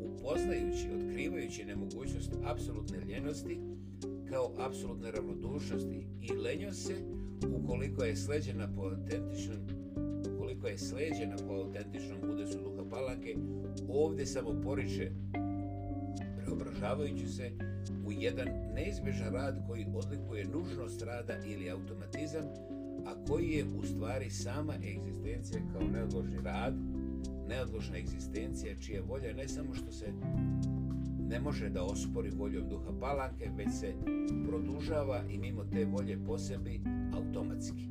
upoznajući, 0.00 0.88
otkrivajući 0.96 1.64
nemogućnost 1.64 2.32
apsolutne 2.44 2.98
ljenosti 3.08 3.58
kao 4.28 4.52
apsolutne 4.58 5.10
ravnodušnosti 5.10 6.06
i 6.22 6.32
lenjo 6.32 6.72
se 6.72 6.94
ukoliko 7.62 8.04
je 8.04 8.16
sleđena 8.16 8.68
po 8.76 8.82
autentičnom 8.82 9.58
ukoliko 10.54 10.66
je 10.66 10.78
sleđena 10.78 11.36
po 11.48 11.54
autentičnom 11.54 12.18
udesu 12.30 12.58
duha 12.58 12.73
palanke 12.94 13.36
ovdje 13.88 14.26
samo 14.26 14.60
poriče 14.62 15.10
preobražavajući 16.36 17.26
se 17.26 17.50
u 18.06 18.12
jedan 18.12 18.48
neizbježan 18.74 19.32
rad 19.32 19.66
koji 19.68 19.86
odlikuje 19.94 20.44
nužnost 20.44 21.02
rada 21.02 21.34
ili 21.46 21.70
automatizam, 21.70 22.44
a 23.06 23.24
koji 23.28 23.50
je 23.50 23.64
u 23.64 23.82
stvari 23.82 24.30
sama 24.30 24.74
egzistencija 24.74 25.60
kao 25.72 25.82
neodložni 25.82 26.38
rad, 26.44 26.74
neodložna 27.48 27.98
egzistencija 27.98 28.76
čija 28.80 29.02
volja 29.08 29.32
ne 29.32 29.48
samo 29.48 29.74
što 29.74 29.92
se 29.92 30.12
ne 31.28 31.40
može 31.40 31.68
da 31.68 31.82
ospori 31.82 32.30
voljom 32.30 32.68
duha 32.68 32.92
palanke, 33.00 33.50
već 33.56 33.68
se 33.80 33.94
produžava 34.48 35.22
i 35.30 35.38
mimo 35.38 35.64
te 35.64 35.84
volje 35.84 36.18
po 36.26 36.38
sebi 36.38 36.80
automatski. 37.14 37.88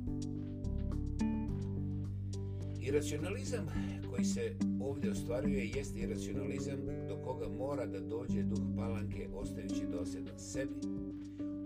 Iracionalizam 2.81 3.67
koji 4.13 4.25
se 4.25 4.55
ovdje 4.81 5.11
ostvaruje 5.11 5.69
jeste 5.75 5.99
iracionalizam 5.99 6.77
do 7.07 7.17
koga 7.23 7.47
mora 7.49 7.85
da 7.85 7.99
dođe 7.99 8.43
duh 8.43 8.59
palanke 8.75 9.27
ostajući 9.33 9.85
dosljedan 9.91 10.39
sebi. 10.39 10.71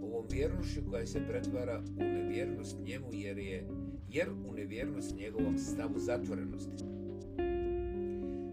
Ovom 0.03 0.25
vjernošću 0.31 0.81
koja 0.89 1.05
se 1.05 1.27
pretvara 1.27 1.83
u 1.97 2.03
nevjernost 2.03 2.77
njemu 2.85 3.07
jer 3.11 3.37
je 3.37 3.67
jer 4.09 4.29
u 4.49 4.53
nevjernost 4.53 5.15
njegovom 5.17 5.57
stavu 5.57 5.99
zatvorenosti. 5.99 6.83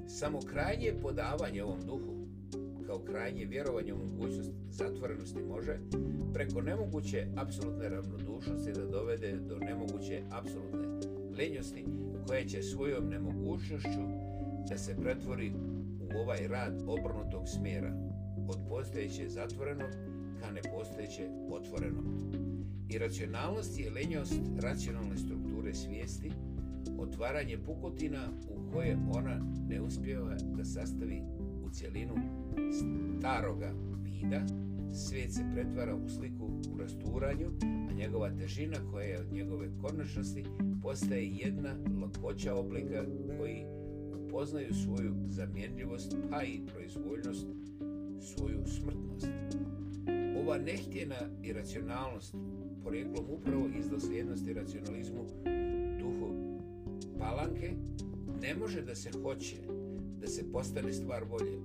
Samo 0.07 0.41
krajnje 0.41 0.95
podavanje 1.03 1.63
ovom 1.63 1.81
duhu 1.81 2.15
kao 2.87 2.99
krajnje 2.99 3.45
vjerovanje 3.45 3.95
u 3.95 3.99
mogućnost 3.99 4.51
zatvorenosti 4.71 5.43
može 5.43 5.79
preko 6.33 6.61
nemoguće 6.61 7.27
apsolutne 7.37 7.89
ravnodušnosti 7.89 8.73
da 8.73 8.87
dovede 8.87 9.37
do 9.49 9.59
nemoguće 9.59 10.23
apsolutne 10.31 11.14
lenjosti 11.39 11.85
koja 12.27 12.45
će 12.45 12.63
svojom 12.63 13.09
nemogućnošću 13.09 14.01
da 14.69 14.79
se 14.79 14.97
pretvori 14.97 15.53
u 16.01 16.19
ovaj 16.19 16.49
rad 16.49 16.83
obrnutog 16.87 17.49
smjera 17.49 17.93
od 18.49 18.59
postojeće 18.69 19.29
zatvorenog 19.29 19.91
ka 20.41 20.51
nepostojeće 20.51 21.29
otvoreno. 21.51 22.03
Iracionalnost 22.89 23.81
je 23.81 23.91
lenjost 23.91 24.41
racionalne 24.61 25.17
strukture 25.17 25.75
svijesti, 25.75 26.31
otvaranje 26.99 27.59
pukotina 27.59 28.29
u 28.49 28.73
koje 28.73 28.99
ona 29.15 29.41
ne 29.69 29.81
uspjeva 29.81 30.37
da 30.57 30.65
sastavi 30.65 31.23
u 31.65 31.71
cjelinu 31.71 32.15
staroga 33.19 33.73
vida, 34.03 34.47
svijet 34.95 35.33
se 35.33 35.43
pretvara 35.55 35.95
u 35.95 36.09
sliku 36.09 36.45
u 36.75 36.79
rasturanju, 36.79 37.47
a 37.91 37.93
njegova 37.93 38.31
težina 38.31 38.77
koja 38.91 39.05
je 39.05 39.21
od 39.21 39.33
njegove 39.33 39.69
konačnosti 39.83 40.45
postaje 40.83 41.29
jedna 41.29 41.77
lakoća 42.03 42.55
oblika 42.55 43.05
koji 43.39 43.65
upoznaju 44.27 44.75
svoju 44.75 45.15
zamjenljivost, 45.29 46.17
pa 46.31 46.43
i 46.43 46.61
proizvoljnost, 46.67 47.47
svoju 48.21 48.67
smrtnost. 48.67 49.29
Ova 50.43 50.59
nehtjena 50.59 51.17
iracionalnost 51.43 52.35
porijeklom 52.85 53.25
upravo 53.31 53.69
iz 53.79 53.89
dosljednosti 53.89 54.53
racionalizmu 54.53 55.25
duhu 56.01 56.59
palanke 57.19 57.73
ne 58.43 58.55
može 58.55 58.83
da 58.83 58.95
se 58.95 59.11
hoće 59.23 59.57
da 60.21 60.27
se 60.27 60.53
postane 60.53 60.93
stvar 60.93 61.25
volje 61.25 61.59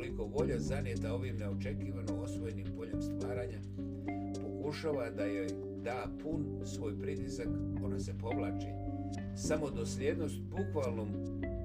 koliko 0.00 0.24
volja 0.24 0.58
zanijeta 0.58 1.14
ovim 1.14 1.36
neočekivano 1.36 2.22
osvojenim 2.22 2.66
poljem 2.76 3.02
stvaranja 3.02 3.58
pokušava 4.42 5.10
da 5.10 5.24
joj 5.24 5.48
da 5.84 6.06
pun 6.22 6.46
svoj 6.64 7.00
pritisak, 7.00 7.48
ona 7.82 7.98
se 7.98 8.18
povlači. 8.18 8.66
Samo 9.36 9.70
dosljednost 9.70 10.40
bukvalnom 10.40 11.08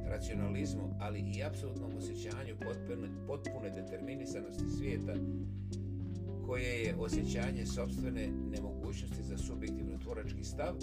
racionalizmu, 0.07 0.95
ali 0.99 1.19
i 1.19 1.43
apsolutnom 1.43 1.91
osjećanju 1.97 2.55
potpune, 2.55 3.07
potpune 3.27 3.69
determinisanosti 3.69 4.69
svijeta, 4.77 5.13
koje 6.45 6.83
je 6.83 6.95
osjećanje 6.95 7.65
sobstvene 7.65 8.27
nemogućnosti 8.51 9.23
za 9.23 9.37
subjektivno 9.37 9.97
tvorački 10.03 10.43
stav, 10.43 10.75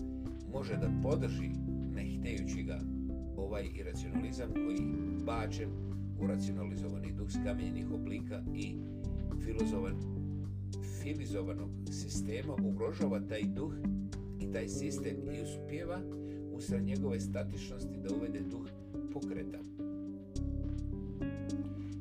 može 0.52 0.76
da 0.76 0.90
podrži, 1.02 1.50
ne 1.94 2.02
hitejući 2.02 2.62
ga, 2.62 2.80
ovaj 3.36 3.68
iracionalizam 3.74 4.52
koji 4.52 4.80
bačen 5.24 5.91
u 6.22 6.26
racionalizovanih 6.26 7.14
duh 7.14 7.30
skamenjenih 7.30 7.90
oblika 7.90 8.42
i 8.54 8.74
filozovan, 9.44 9.96
filizovanog 11.02 11.70
sistema 11.90 12.54
ugrožava 12.62 13.20
taj 13.20 13.42
duh 13.42 13.74
i 14.40 14.52
taj 14.52 14.68
sistem 14.68 15.16
i 15.34 15.42
uspjeva 15.42 16.00
usred 16.52 16.82
njegove 16.84 17.20
statičnosti 17.20 17.98
da 18.02 18.14
uvede 18.14 18.40
duh 18.40 18.68
pokreta. 19.12 19.58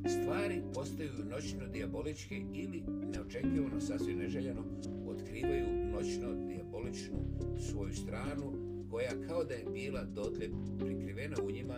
Stvari 0.08 0.62
postaju 0.74 1.12
noćno 1.30 1.68
diaboličke 1.74 2.42
ili 2.54 2.84
neočekivano 3.14 3.82
sasvim 3.82 4.18
neželjeno 4.18 4.64
otkrivaju 5.08 5.66
noćno 5.92 6.48
diaboličnu 6.48 7.18
svoju 7.60 7.94
stranu 7.94 8.54
koja 8.90 9.12
kao 9.28 9.44
da 9.44 9.54
je 9.54 9.66
bila 9.74 10.04
dotle 10.04 10.50
prikrivena 10.80 11.36
u 11.48 11.52
njima 11.52 11.76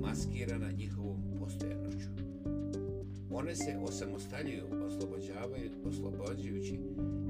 maskirana 0.00 0.70
njihovom 0.70 1.31
postojanošću. 1.44 2.08
One 3.30 3.54
se 3.54 3.78
osamostaljuju, 3.82 4.64
oslobođavaju, 4.86 5.70
oslobođujući 5.84 6.80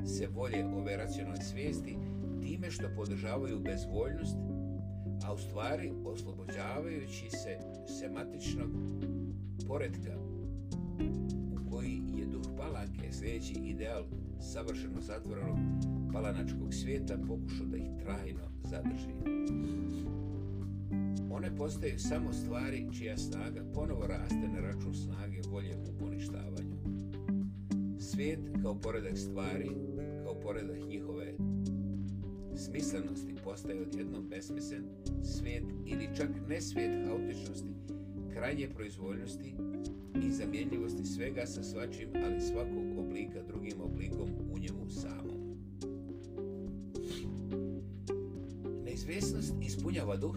se 0.06 0.28
volje 0.34 0.64
ove 0.64 0.96
racionalne 0.96 1.44
svijesti 1.44 1.96
time 2.42 2.70
što 2.70 2.88
podržavaju 2.96 3.60
bezvoljnost, 3.60 4.36
a 5.24 5.32
u 5.32 5.38
stvari 5.38 5.92
oslobođavajući 6.04 7.30
se 7.30 7.58
sematičnog 7.98 8.70
poredka 9.66 10.16
u 11.52 11.70
koji 11.70 12.02
je 12.14 12.26
duh 12.26 12.46
palanke 12.56 13.12
sljedeći 13.12 13.54
ideal 13.54 14.04
savršeno 14.40 15.00
zatvorenog 15.00 15.58
palanačkog 16.12 16.74
svijeta 16.74 17.18
pokušao 17.28 17.66
da 17.66 17.76
ih 17.76 17.90
trajno 18.02 18.44
zadrži. 18.64 19.42
One 21.42 21.56
postaju 21.56 21.98
samo 21.98 22.32
stvari 22.32 22.86
čija 22.98 23.16
snaga 23.16 23.64
ponovo 23.74 24.06
raste 24.06 24.48
na 24.54 24.60
račun 24.60 24.94
snage 24.94 25.40
volje 25.48 25.76
u 25.76 25.98
poništavanju. 25.98 26.76
Svijet 27.98 28.40
kao 28.62 28.80
poredak 28.80 29.18
stvari, 29.18 29.70
kao 30.24 30.40
poredak 30.40 30.78
njihove 30.88 31.34
smislenosti 32.56 33.34
postaje 33.44 33.82
odjednom 33.82 34.28
besmislen 34.28 34.84
svijet 35.24 35.64
ili 35.86 36.08
čak 36.16 36.28
ne 36.48 36.60
svijet 36.60 37.06
haotičnosti, 37.06 37.74
krajnje 38.32 38.68
proizvoljnosti 38.68 39.54
i 40.26 40.32
zamjenljivosti 40.32 41.04
svega 41.04 41.46
sa 41.46 41.62
svačim, 41.62 42.08
ali 42.24 42.40
svakog 42.40 42.98
oblika 42.98 43.42
drugim 43.42 43.80
oblikom 43.80 44.28
u 44.52 44.58
njemu 44.58 44.90
samom. 44.90 45.56
Neizvjesnost 48.84 49.54
ispunjava 49.62 50.16
duh, 50.16 50.36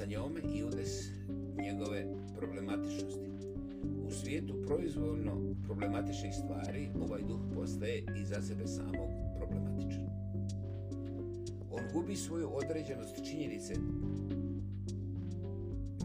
sa 0.00 0.06
njome 0.06 0.40
i 0.54 0.64
udes 0.64 1.10
njegove 1.62 2.06
problematičnosti. 2.36 3.30
U 4.06 4.10
svijetu 4.10 4.54
proizvoljno 4.66 5.54
problematičnih 5.64 6.34
stvari 6.34 6.88
ovaj 7.00 7.22
duh 7.22 7.40
postaje 7.54 7.98
i 7.98 8.24
za 8.24 8.42
sebe 8.42 8.66
samog 8.66 9.10
problematičan. 9.36 10.06
On 11.70 11.82
gubi 11.92 12.16
svoju 12.16 12.48
određenost 12.52 13.24
činjenice 13.30 13.74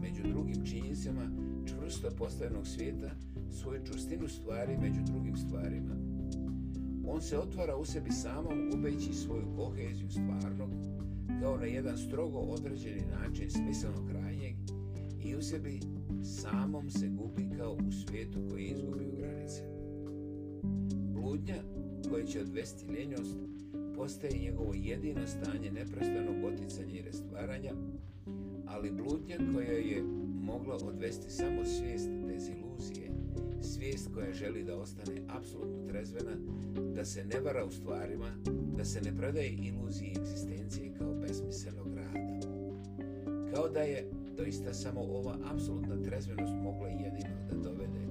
među 0.02 0.22
drugim 0.22 0.66
činjenicama 0.66 1.30
čvrsto 1.66 2.10
postavljenog 2.18 2.66
svijeta, 2.66 3.10
svoju 3.50 3.80
čustinu 3.84 4.28
stvari 4.28 4.76
među 4.76 5.00
drugim 5.12 5.36
stvarima. 5.36 5.94
On 7.06 7.22
se 7.22 7.38
otvara 7.38 7.76
u 7.76 7.84
sebi 7.84 8.10
samom 8.10 8.70
gubeći 8.70 9.12
svoju 9.12 9.46
koheziju 9.56 10.10
stvarnog, 10.10 10.70
kao 11.40 11.56
na 11.56 11.66
jedan 11.66 11.98
strogo 11.98 12.38
određeni 12.38 13.02
način 13.20 13.50
smislenog 13.50 14.08
krajnjeg 14.10 14.54
i 15.24 15.36
u 15.36 15.42
sebi 15.42 15.80
samom 16.22 16.90
se 16.90 17.08
gubi 17.08 17.48
kao 17.58 17.72
u 17.72 17.92
svijetu 17.92 18.38
koji 18.50 18.64
je 18.64 18.70
izgubio 18.70 19.12
granice. 19.18 19.62
Bludnja 21.14 21.56
koja 22.10 22.24
će 22.24 22.40
odvesti 22.40 22.92
ljenjost 22.92 23.36
postaje 23.96 24.38
njegovo 24.42 24.74
jedino 24.74 25.26
stanje 25.26 25.70
neprestanog 25.70 26.44
oticanja 26.44 26.98
i 26.98 27.02
restvaranja, 27.02 27.72
ali 28.66 28.90
bludnja 28.90 29.36
koja 29.54 29.72
je 29.72 30.02
mogla 30.40 30.76
odvesti 30.76 31.30
samo 31.30 31.64
svijest 31.64 32.08
deziluzije, 32.08 33.15
svijest 33.66 34.08
koja 34.14 34.32
želi 34.32 34.64
da 34.64 34.76
ostane 34.76 35.22
apsolutno 35.28 35.88
trezvena, 35.88 36.36
da 36.94 37.04
se 37.04 37.24
ne 37.24 37.40
vara 37.40 37.64
u 37.64 37.70
stvarima, 37.70 38.30
da 38.76 38.84
se 38.84 39.00
ne 39.00 39.16
predaje 39.16 39.50
iluziji 39.50 40.14
egzistencije 40.18 40.94
kao 40.98 41.14
besmislenog 41.14 41.94
rada. 41.94 42.26
Kao 43.54 43.68
da 43.68 43.80
je 43.80 44.10
doista 44.36 44.74
samo 44.74 45.00
ova 45.00 45.36
apsolutna 45.54 46.02
trezvenost 46.02 46.52
mogla 46.62 46.88
jedino 46.88 47.36
da 47.50 47.56
dovede 47.56 48.06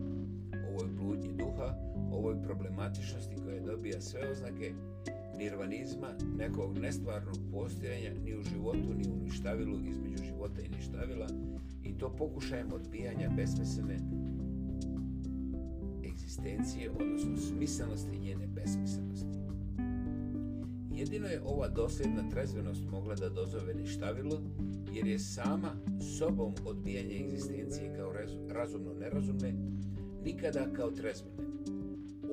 ovoj 0.69 0.89
bludnji 0.89 1.33
duha, 1.37 1.75
ovoj 2.11 2.41
problematičnosti 2.43 3.35
koja 3.43 3.61
dobija 3.61 4.01
sve 4.01 4.31
oznake 4.31 4.73
nirvanizma, 5.37 6.07
nekog 6.37 6.77
nestvarnog 6.77 7.37
postojanja 7.51 8.11
ni 8.23 8.37
u 8.37 8.41
životu, 8.41 8.93
ni 8.97 9.07
u 9.09 9.23
ništavilu 9.23 9.79
između 9.89 10.23
života 10.23 10.61
i 10.61 10.69
ništavila 10.69 11.27
i 11.83 11.97
to 11.97 12.15
pokušajem 12.15 12.73
odbijanja 12.73 13.29
besmislene 13.35 13.99
egzistencije, 16.35 16.91
odnosno 16.91 17.37
smisanosti 17.37 18.19
njene 18.19 18.47
besmislenosti. 18.47 19.37
Jedino 20.95 21.27
je 21.27 21.41
ova 21.45 21.67
dosljedna 21.67 22.29
trezvenost 22.29 22.81
mogla 22.91 23.15
da 23.15 23.29
dozove 23.29 23.73
ništavilo, 23.73 24.41
jer 24.93 25.07
je 25.07 25.19
sama 25.19 25.75
sobom 26.17 26.53
odbijanje 26.65 27.25
egzistencije 27.25 27.95
kao 27.97 28.13
razumno 28.49 28.93
nerazumne, 28.93 29.53
nikada 30.25 30.73
kao 30.73 30.91
trezvene. 30.91 31.37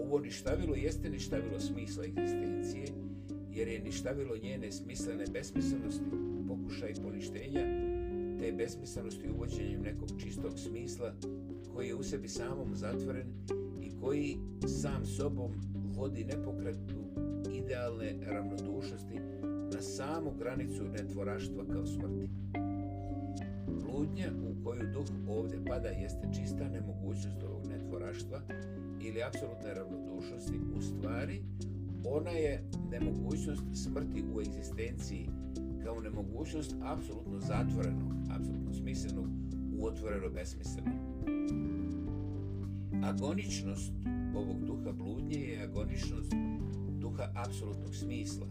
Ovo 0.05 0.19
ništavilo 0.19 0.75
jeste 0.75 1.11
ništavilo 1.11 1.61
smisla 1.61 2.05
egzistencije, 2.05 2.87
jer 3.51 3.69
je 3.69 3.81
ništavilo 3.81 4.37
njene 4.43 4.73
smislene 4.73 5.25
besmislenosti, 5.33 6.05
pokušaj 6.49 6.95
poništenja, 7.03 7.61
te 8.41 8.53
besmislenosti 8.53 9.31
uvođenjem 9.35 9.83
nekog 9.83 10.09
čistog 10.23 10.59
smisla 10.59 11.15
koji 11.75 11.88
je 11.88 11.95
u 11.95 12.03
sebi 12.03 12.29
samom 12.29 12.75
zatvoren 12.75 13.27
koji 14.03 14.37
sam 14.67 15.07
sobom 15.07 15.51
vodi 15.97 16.25
nepokretnu 16.25 17.03
idealne 17.55 18.15
ravnodušnosti 18.27 19.15
na 19.75 19.83
samu 19.83 20.33
granicu 20.38 20.85
netvoraštva 20.85 21.65
kao 21.73 21.87
smrti. 21.87 22.29
Bludnja 23.67 24.33
u 24.51 24.65
koju 24.65 24.81
duh 24.93 25.07
ovdje 25.29 25.65
pada 25.65 25.88
jeste 25.88 26.29
čista 26.35 26.69
nemogućnost 26.69 27.43
ovog 27.43 27.67
netvoraštva 27.69 28.41
ili 29.01 29.23
apsolutne 29.23 29.75
ravnodušnosti. 29.75 30.61
U 30.77 30.83
stvari, 30.83 31.43
ona 32.05 32.31
je 32.31 32.65
nemogućnost 32.91 33.62
smrti 33.75 34.25
u 34.35 34.41
egzistenciji 34.41 35.29
kao 35.85 36.01
nemogućnost 36.01 36.75
apsolutno 36.83 37.41
zatvorenog, 37.41 38.12
apsolutno 38.38 38.75
smislenog 38.75 39.27
u 39.79 39.87
otvoreno 39.87 40.31
besmisleno. 40.31 41.12
Agoničnost 43.03 43.93
ovog 44.35 44.65
duha 44.65 44.93
bludnje 44.93 45.38
je 45.38 45.62
agoničnost 45.62 46.33
duha 47.01 47.29
apsolutnog 47.35 47.95
smisla, 47.95 48.47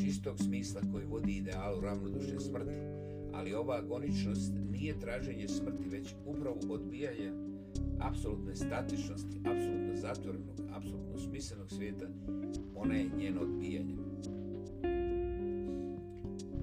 čistog 0.00 0.38
smisla 0.38 0.80
koji 0.92 1.04
vodi 1.06 1.32
idealu 1.32 1.80
ravnodušne 1.80 2.40
smrti, 2.40 2.76
ali 3.32 3.54
ova 3.54 3.76
agoničnost 3.76 4.52
nije 4.70 4.98
traženje 4.98 5.48
smrti, 5.48 5.88
već 5.88 6.14
upravo 6.26 6.56
odbijanje 6.68 7.32
apsolutne 8.00 8.56
statičnosti, 8.56 9.38
apsolutno 9.38 9.94
zatvorenog, 9.94 10.60
apsolutno 10.72 11.18
smislenog 11.18 11.70
svijeta, 11.70 12.06
ona 12.74 12.94
je 12.94 13.10
njeno 13.18 13.40
odbijanje. 13.40 13.96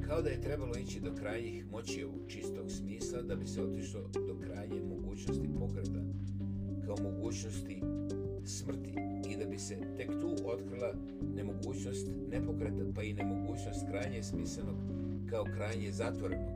Kao 0.08 0.22
da 0.22 0.30
je 0.30 0.42
trebalo 0.42 0.74
ići 0.78 1.00
do 1.00 1.16
krajnjih 1.16 1.72
moći 1.72 2.04
ovog 2.04 2.22
čistog 2.28 2.72
smisla 2.72 3.22
da 3.22 3.36
bi 3.36 3.48
se 3.48 3.64
otišlo 3.64 4.02
do 4.02 4.40
krajnje 4.44 4.82
mogućnosti 4.82 5.50
pokreta, 5.60 6.07
kao 6.88 6.98
mogućnosti 7.04 7.82
smrti 8.46 8.94
i 9.30 9.38
da 9.38 9.46
bi 9.46 9.58
se 9.58 9.78
tek 9.98 10.08
tu 10.08 10.36
otkrila 10.46 10.94
nemogućnost 11.36 12.08
nepokreta 12.32 12.84
pa 12.96 13.04
i 13.04 13.14
nemogućnost 13.14 13.88
krajnje 13.90 14.24
smislenog 14.24 14.76
kao 15.30 15.44
krajnje 15.56 15.92
zatvorenog. 15.92 16.50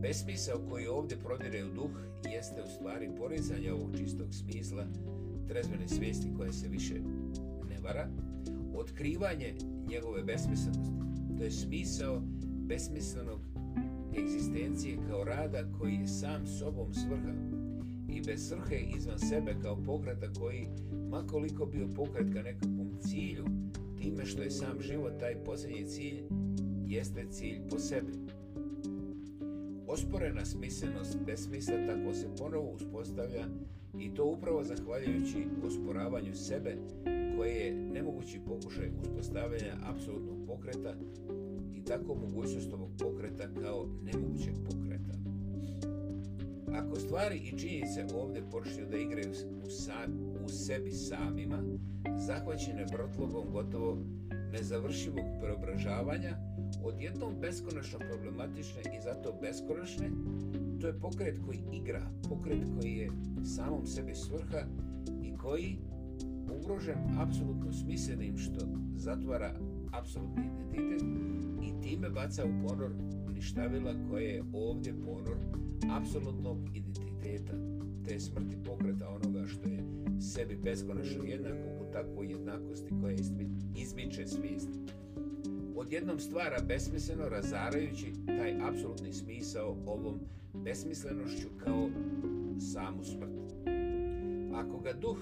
Besmisao 0.00 0.60
koji 0.70 0.86
ovdje 0.86 1.18
prodire 1.18 1.64
u 1.64 1.74
duh 1.74 1.90
jeste 2.24 2.62
u 2.62 2.68
stvari 2.68 3.10
porezanje 3.18 3.72
ovog 3.72 3.96
čistog 3.96 4.34
smisla 4.34 4.84
trezvene 5.48 5.88
svijesti 5.88 6.34
koja 6.36 6.52
se 6.52 6.68
više 6.68 6.94
ne 7.68 7.80
vara, 7.80 8.08
otkrivanje 8.74 9.54
njegove 9.88 10.22
besmislenosti. 10.22 10.90
To 11.38 11.44
je 11.44 11.50
smisao 11.50 12.22
besmislenog 12.66 13.40
egzistencije 14.18 14.98
kao 15.08 15.24
rada 15.24 15.64
koji 15.78 15.94
je 15.94 16.06
sam 16.06 16.46
sobom 16.46 16.94
svrha 16.94 17.51
i 18.16 18.20
bez 18.26 18.48
svrhe 18.48 18.76
izvan 18.96 19.18
sebe 19.18 19.54
kao 19.62 19.76
pokreta 19.86 20.32
koji, 20.40 20.68
makoliko 21.10 21.66
bio 21.66 21.88
pokret 21.96 22.32
ka 22.32 22.42
nekakvom 22.42 22.98
cilju, 23.00 23.44
time 23.98 24.26
što 24.26 24.42
je 24.42 24.50
sam 24.50 24.80
život 24.80 25.12
taj 25.20 25.44
posljednji 25.44 25.84
cilj, 25.84 26.22
jeste 26.86 27.26
cilj 27.30 27.60
po 27.70 27.78
sebi. 27.78 28.12
Osporena 29.86 30.44
smislenost 30.44 31.18
besmisla 31.26 31.86
tako 31.86 32.14
se 32.14 32.26
ponovo 32.38 32.70
uspostavlja 32.70 33.46
i 33.98 34.14
to 34.14 34.24
upravo 34.24 34.64
zahvaljujući 34.64 35.46
osporavanju 35.66 36.34
sebe 36.34 36.76
koje 37.36 37.50
je 37.50 37.72
nemogući 37.72 38.40
pokušaj 38.46 38.90
uspostavljanja 39.02 39.76
apsolutnog 39.82 40.46
pokreta 40.46 40.94
i 41.74 41.84
tako 41.84 42.14
mogućnost 42.14 42.72
ovog 42.72 42.90
pokreta 42.98 43.48
kao 43.62 43.88
nemogućeg 44.02 44.54
pokreta. 44.66 45.12
Ako 46.74 46.96
stvari 46.96 47.36
i 47.36 47.58
činjenice 47.58 48.06
ovdje 48.14 48.42
počinju 48.50 48.86
da 48.90 48.96
igraju 48.96 49.30
u, 49.66 49.70
sa, 49.70 50.06
u 50.44 50.48
sebi 50.48 50.90
samima, 50.90 51.62
zahvaćene 52.18 52.86
vrtlogom 52.92 53.52
gotovo 53.52 53.98
nezavršivog 54.52 55.24
preobražavanja, 55.40 56.36
odjednom 56.84 57.34
beskonačno 57.40 57.98
problematične 57.98 58.80
i 58.80 59.00
zato 59.04 59.38
beskonačne, 59.42 60.10
to 60.80 60.86
je 60.86 61.00
pokret 61.00 61.38
koji 61.46 61.58
igra, 61.72 62.10
pokret 62.28 62.62
koji 62.80 62.92
je 62.92 63.10
samom 63.44 63.86
sebi 63.86 64.14
svrha 64.14 64.66
i 65.22 65.36
koji 65.36 65.78
ugrožen 66.60 66.98
apsolutno 67.18 67.72
smislenim 67.72 68.38
što 68.38 68.66
zatvara 68.96 69.54
apsolutni 69.92 70.44
identitet 70.60 71.08
i 71.62 71.82
time 71.82 72.10
baca 72.10 72.44
u 72.44 72.68
ponor 72.68 72.90
ništavila 73.34 73.94
koje 74.10 74.24
je 74.24 74.44
ovdje 74.52 74.94
ponor 75.04 75.36
apsolutnog 75.90 76.58
identiteta 76.74 77.52
te 78.04 78.20
smrti 78.20 78.56
pokreta 78.64 79.08
onoga 79.08 79.46
što 79.46 79.68
je 79.68 79.84
sebi 80.20 80.56
beskonačno 80.56 81.24
jednako 81.24 81.68
u 81.80 81.92
takvoj 81.92 82.26
jednakosti 82.26 82.90
koja 83.00 83.16
izmiče 83.76 84.26
svijesti. 84.26 84.78
Odjednom 85.76 86.18
stvara 86.18 86.62
besmisleno 86.68 87.28
razarajući 87.28 88.12
taj 88.26 88.68
apsolutni 88.68 89.12
smisao 89.12 89.76
ovom 89.86 90.20
besmislenošću 90.54 91.48
kao 91.64 91.90
samu 92.72 93.04
smrt. 93.04 93.42
Ako 94.54 94.78
ga 94.78 94.92
duh 94.92 95.18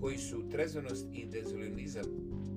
koji 0.00 0.18
su 0.18 0.48
trezvenost 0.50 1.06
i 1.12 1.26
dezilionizam, 1.26 2.04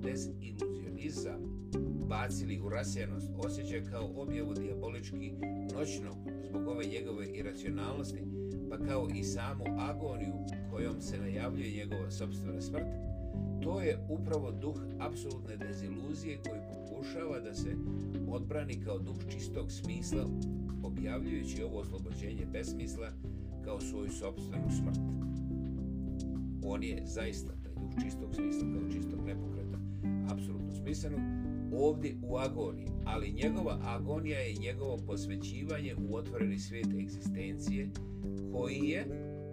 deziluzionizam 0.02 1.70
bacili 2.08 2.60
u 2.60 2.68
rasjenost, 2.68 3.28
osjeća 3.38 3.90
kao 3.90 4.10
objavu 4.16 4.54
diabolički 4.54 5.32
noćnog 5.74 6.31
zbog 6.52 6.68
ove 6.68 6.84
njegove 6.84 7.26
iracionalnosti, 7.26 8.22
pa 8.70 8.78
kao 8.78 9.08
i 9.14 9.24
samu 9.24 9.64
agoniju 9.78 10.34
kojom 10.70 11.00
se 11.00 11.18
najavljuje 11.18 11.76
njegova 11.76 12.10
sobstvena 12.10 12.60
smrt, 12.60 12.86
to 13.62 13.80
je 13.80 14.06
upravo 14.08 14.52
duh 14.52 14.76
apsolutne 14.98 15.56
deziluzije 15.56 16.38
koji 16.48 16.60
pokušava 16.68 17.40
da 17.40 17.54
se 17.54 17.76
odbrani 18.28 18.80
kao 18.84 18.98
duh 18.98 19.16
čistog 19.30 19.72
smisla, 19.72 20.26
objavljujući 20.82 21.62
ovo 21.62 21.80
oslobođenje 21.80 22.46
besmisla 22.52 23.08
kao 23.64 23.80
svoju 23.80 24.10
sobstvenu 24.10 24.70
smrt. 24.70 24.98
On 26.64 26.82
je 26.82 27.02
zaista 27.04 27.52
taj 27.62 27.74
duh 27.74 28.04
čistog 28.04 28.34
smisla 28.34 28.68
kao 28.74 28.90
čistog 28.90 29.26
nepokreta, 29.26 29.78
apsolutno 30.32 30.72
smislenog, 30.72 31.41
ovdje 31.72 32.16
u 32.22 32.36
agoniji, 32.36 32.88
ali 33.04 33.32
njegova 33.32 33.78
agonija 33.82 34.38
je 34.38 34.54
njegovo 34.60 34.98
posvećivanje 35.06 35.94
u 36.08 36.16
otvoreni 36.16 36.58
svijet 36.58 36.86
egzistencije 36.86 37.90
koji 38.52 38.78
je, 38.78 39.06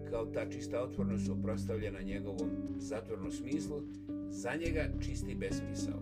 kao 0.09 0.25
ta 0.25 0.49
čista 0.49 0.81
otvornost 0.81 1.29
oprostavljena 1.29 2.01
njegovom 2.01 2.49
zatvornom 2.77 3.31
smislu, 3.31 3.81
za 4.29 4.49
njega 4.65 4.85
čisti 5.01 5.35
besmisao. 5.35 5.99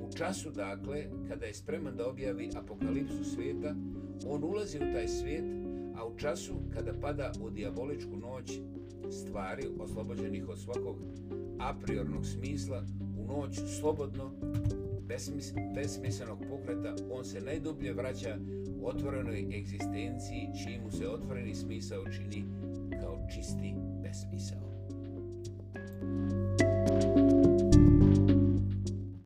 U 0.00 0.16
času, 0.16 0.50
dakle, 0.50 1.04
kada 1.28 1.46
je 1.46 1.54
spreman 1.54 1.96
da 1.96 2.08
objavi 2.08 2.50
apokalipsu 2.56 3.24
svijeta, 3.24 3.74
on 4.26 4.44
ulazi 4.44 4.76
u 4.76 4.92
taj 4.92 5.08
svijet, 5.08 5.44
a 5.96 6.06
u 6.06 6.16
času 6.16 6.54
kada 6.74 6.92
pada 7.00 7.32
u 7.40 7.50
diaboličku 7.50 8.16
noć 8.16 8.60
stvari 9.10 9.68
oslobođenih 9.78 10.48
od 10.48 10.58
svakog 10.58 10.96
apriornog 11.58 12.26
smisla, 12.26 12.84
u 13.18 13.26
noć 13.26 13.60
slobodno 13.80 14.32
besmis, 15.16 15.52
besmislenog 15.74 16.38
pokreta, 16.48 16.94
on 17.10 17.24
se 17.24 17.40
najdublje 17.40 17.92
vraća 17.92 18.38
u 18.80 18.88
otvorenoj 18.88 19.40
egzistenciji, 19.58 20.48
čiji 20.64 20.80
mu 20.80 20.90
se 20.90 21.08
otvoreni 21.08 21.54
smisao 21.54 22.04
čini 22.04 22.44
kao 23.00 23.26
čisti 23.34 23.74
besmisao. 24.02 24.66
Thank 26.08 26.32
you. 26.32 26.45